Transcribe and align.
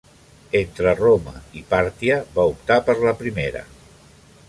Entre 0.59 0.93
Roma 1.01 1.35
i 1.61 1.63
Pàrtia 1.75 2.19
va 2.39 2.49
optar 2.55 2.81
per 2.89 2.99
la 3.07 3.17
primera. 3.25 3.67